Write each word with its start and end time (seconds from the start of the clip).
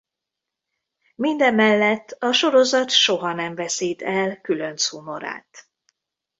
Mindemellett 1.15 2.09
a 2.19 2.31
sorozat 2.31 2.89
soha 2.89 3.33
nem 3.33 3.55
veszít 3.55 4.01
el 4.01 4.41
különc 4.41 4.83
humorát. 4.87 5.69